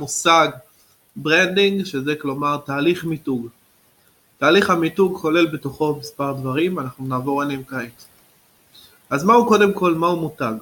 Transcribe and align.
מושג 0.00 0.48
branding, 1.16 1.84
שזה 1.84 2.14
כלומר 2.16 2.56
תהליך 2.56 3.04
מיתוג. 3.04 3.48
תהליך 4.38 4.70
המיתוג 4.70 5.20
כולל 5.20 5.46
בתוכו 5.46 5.96
מספר 5.96 6.32
דברים, 6.32 6.78
אנחנו 6.78 7.06
נעבור 7.06 7.42
עליהם 7.42 7.64
כעת. 7.64 8.06
אז 9.10 9.24
מהו 9.24 9.48
קודם 9.48 9.72
כל, 9.72 9.94
מהו 9.94 10.16
מותג? 10.16 10.54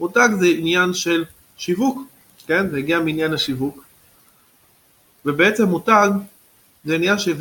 מותג 0.00 0.28
זה 0.40 0.46
עניין 0.46 0.94
של 0.94 1.24
שיווק, 1.56 2.02
כן? 2.46 2.70
זה 2.70 2.76
הגיע 2.76 3.00
מעניין 3.00 3.32
השיווק. 3.32 3.84
ובעצם 5.24 5.64
מותג 5.64 6.10
זה 6.84 6.94
עניין 6.94 7.18
של 7.18 7.32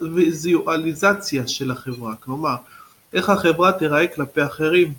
ויזואליזציה 0.00 1.48
של 1.48 1.70
החברה, 1.70 2.16
כלומר, 2.16 2.56
איך 3.12 3.30
החברה 3.30 3.72
תיראה 3.72 4.06
כלפי 4.06 4.44
אחרים, 4.44 4.94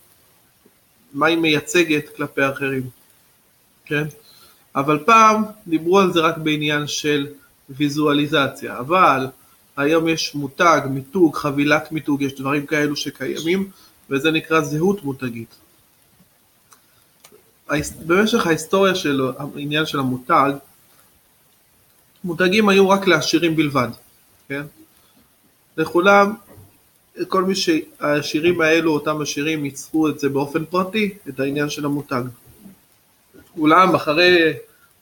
מה 1.13 1.27
היא 1.27 1.37
מייצגת 1.37 2.15
כלפי 2.15 2.49
אחרים, 2.49 2.89
כן? 3.85 4.03
אבל 4.75 4.99
פעם 5.05 5.43
דיברו 5.67 5.99
על 5.99 6.13
זה 6.13 6.19
רק 6.19 6.37
בעניין 6.37 6.87
של 6.87 7.27
ויזואליזציה, 7.69 8.79
אבל 8.79 9.27
היום 9.77 10.07
יש 10.07 10.35
מותג, 10.35 10.81
מיתוג, 10.89 11.35
חבילת 11.35 11.91
מיתוג, 11.91 12.21
יש 12.21 12.35
דברים 12.35 12.65
כאלו 12.65 12.95
שקיימים, 12.95 13.69
וזה 14.09 14.31
נקרא 14.31 14.61
זהות 14.61 15.03
מותגית. 15.03 15.55
במשך 18.05 18.47
ההיסטוריה 18.47 18.95
של 18.95 19.21
העניין 19.55 19.85
של 19.85 19.99
המותג, 19.99 20.51
מותגים 22.23 22.69
היו 22.69 22.89
רק 22.89 23.07
לעשירים 23.07 23.55
בלבד, 23.55 23.89
כן? 24.47 24.63
לכולם, 25.77 26.33
כל 27.27 27.43
מי 27.43 27.55
שהשירים 27.55 28.61
האלו, 28.61 28.93
אותם 28.93 29.21
השירים, 29.21 29.65
ייצרו 29.65 30.07
את 30.09 30.19
זה 30.19 30.29
באופן 30.29 30.65
פרטי, 30.65 31.13
את 31.29 31.39
העניין 31.39 31.69
של 31.69 31.85
המותג. 31.85 32.23
אולם 33.57 33.95
אחרי 33.95 34.53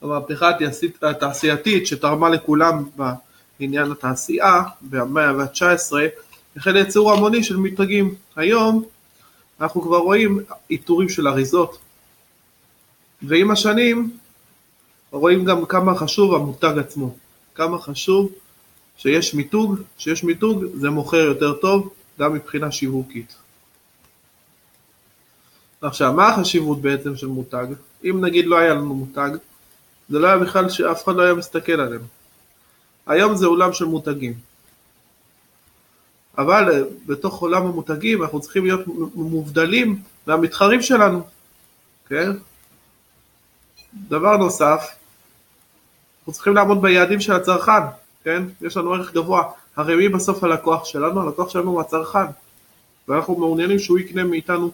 המהפכה 0.02 0.52
התעשייתית 1.02 1.88
שתרמה 1.88 2.30
לכולם 2.30 2.84
בעניין 3.60 3.92
התעשייה 3.92 4.62
במאה 4.82 5.30
ה-19, 5.30 5.94
החל 6.58 6.76
ייצור 6.76 7.14
המוני 7.14 7.44
של 7.44 7.56
מותגים. 7.56 8.16
היום 8.36 8.84
אנחנו 9.62 9.82
כבר 9.82 9.98
רואים 9.98 10.40
עיטורים 10.68 11.10
של 11.10 11.28
אריזות, 11.28 11.78
ועם 13.22 13.52
השנים 13.52 14.18
רואים 15.12 15.46
גם 15.46 15.66
כמה 15.66 15.96
חשוב 15.96 16.36
המותג 16.36 16.74
עצמו, 16.80 17.16
כמה 17.56 17.80
חשוב 17.80 18.32
שיש 18.98 19.34
מיתוג, 19.34 19.76
שיש 19.98 20.24
מיתוג 20.24 20.66
זה 20.74 20.90
מוכר 20.90 21.18
יותר 21.18 21.54
טוב 21.54 21.94
גם 22.20 22.34
מבחינה 22.34 22.72
שיווקית. 22.72 23.36
עכשיו, 25.84 26.14
מה 26.14 26.28
החשיבות 26.30 26.82
בעצם 26.82 27.16
של 27.16 27.28
מותג? 27.28 27.66
אם 28.04 28.26
נגיד 28.26 28.46
לא 28.46 28.58
היה 28.58 28.74
לנו 28.74 28.96
מותג, 28.96 29.30
זה 30.10 30.20
לא 30.20 30.28
היה 30.28 30.38
בכלל 30.38 30.70
שאף 30.70 31.04
אחד 31.04 31.16
לא 31.16 31.22
היה 31.22 31.34
מסתכל 31.34 31.72
עליהם. 31.72 32.02
היום 33.08 33.36
זה 33.36 33.46
עולם 33.46 33.74
של 33.74 33.86
מותגים. 33.86 34.34
אבל 36.38 36.72
אה, 36.72 36.82
בתוך 37.06 37.42
עולם 37.42 37.66
המותגים 37.66 38.24
אנחנו 38.24 38.40
צריכים 38.40 38.66
להיות 38.66 38.82
מובדלים 39.16 40.02
מהמתחרים 40.28 40.82
שלנו, 40.82 41.22
כן? 42.08 42.32
דבר 43.94 44.38
נוסף, 44.38 44.96
אנחנו 46.20 46.34
צריכים 46.34 46.56
לעמוד 46.56 46.82
ביעדים 46.82 47.20
של 47.20 47.34
הצרכן, 47.34 47.84
כן? 48.24 48.44
יש 48.62 48.78
לנו 48.78 48.94
ערך 48.94 49.14
גבוה. 49.14 49.44
הרי 49.76 49.96
מי 49.96 50.10
בסוף 50.10 50.44
הלקוח 50.44 50.86
שלנו? 50.86 51.22
הלקוח 51.22 51.50
שלנו 51.50 51.72
הוא 51.72 51.82
הצרכן. 51.82 52.26
ואנחנו 53.08 53.36
מעוניינים 53.36 53.80
שהוא 53.80 54.00
יקנה 54.00 54.24
מאיתנו 54.24 54.72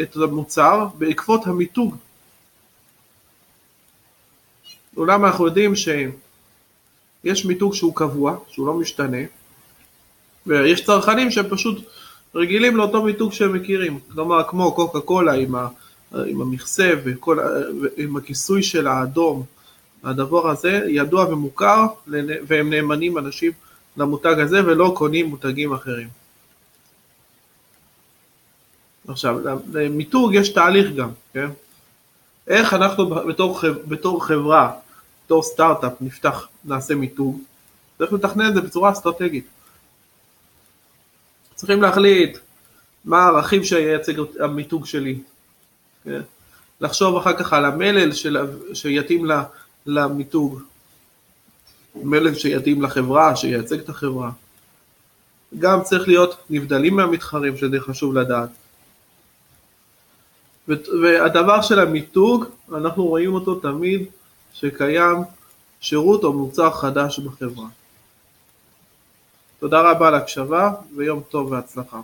את 0.00 0.16
המוצר 0.16 0.86
בעקבות 0.98 1.46
המיתוג. 1.46 1.96
אולם 4.96 5.24
אנחנו 5.24 5.46
יודעים 5.46 5.76
שיש 5.76 7.44
מיתוג 7.44 7.74
שהוא 7.74 7.94
קבוע, 7.94 8.36
שהוא 8.48 8.66
לא 8.66 8.74
משתנה, 8.74 9.18
ויש 10.46 10.84
צרכנים 10.84 11.30
שהם 11.30 11.48
פשוט 11.50 11.84
רגילים 12.34 12.76
לאותו 12.76 13.02
מיתוג 13.02 13.32
שהם 13.32 13.52
מכירים. 13.52 13.98
כלומר, 14.12 14.42
כמו 14.48 14.72
קוקה 14.72 15.00
קולה 15.00 15.32
עם, 15.32 15.54
ה, 15.54 15.68
עם 16.26 16.40
המכסה 16.40 16.92
ועם 17.04 18.16
הכיסוי 18.16 18.62
של 18.62 18.86
האדום, 18.86 19.42
הדבר 20.04 20.50
הזה 20.50 20.80
ידוע 20.88 21.32
ומוכר, 21.32 21.86
והם 22.46 22.70
נאמנים 22.70 23.18
אנשים 23.18 23.52
למותג 23.96 24.34
הזה 24.38 24.66
ולא 24.66 24.94
קונים 24.96 25.26
מותגים 25.26 25.72
אחרים. 25.72 26.08
עכשיו, 29.08 29.38
למיתוג 29.72 30.34
יש 30.34 30.48
תהליך 30.48 30.92
גם, 30.92 31.10
כן? 31.32 31.50
איך 32.46 32.74
אנחנו 32.74 33.08
בתור, 33.08 33.60
בתור 33.88 34.26
חברה, 34.26 34.72
בתור 35.24 35.42
סטארט-אפ, 35.42 35.92
נפתח, 36.00 36.48
נעשה 36.64 36.94
מיתוג? 36.94 37.40
צריך 37.98 38.12
לתכנן 38.12 38.48
את 38.48 38.54
זה 38.54 38.60
בצורה 38.60 38.92
אסטרטגית. 38.92 39.46
צריכים 41.54 41.82
להחליט 41.82 42.38
מה 43.04 43.22
הערכים 43.22 43.64
שייצג 43.64 44.12
המיתוג 44.40 44.86
שלי. 44.86 45.18
כן? 46.04 46.20
לחשוב 46.80 47.16
אחר 47.16 47.36
כך 47.36 47.52
על 47.52 47.64
המלל 47.64 48.12
של, 48.12 48.36
שיתאים 48.74 49.26
למיתוג. 49.86 50.60
מלל 51.94 52.34
שיתאים 52.34 52.82
לחברה, 52.82 53.36
שייצג 53.36 53.78
את 53.78 53.88
החברה. 53.88 54.30
גם 55.58 55.82
צריך 55.82 56.08
להיות 56.08 56.36
נבדלים 56.50 56.96
מהמתחרים, 56.96 57.56
שזה 57.56 57.80
חשוב 57.80 58.14
לדעת. 58.14 58.48
והדבר 61.02 61.62
של 61.62 61.78
המיתוג, 61.78 62.44
אנחנו 62.74 63.06
רואים 63.06 63.34
אותו 63.34 63.54
תמיד 63.54 64.06
שקיים 64.52 65.16
שירות 65.80 66.24
או 66.24 66.32
מוצר 66.32 66.70
חדש 66.70 67.18
בחברה. 67.18 67.66
תודה 69.58 69.90
רבה 69.90 70.08
על 70.08 70.14
הקשבה 70.14 70.70
ויום 70.96 71.20
טוב 71.30 71.52
והצלחה. 71.52 72.00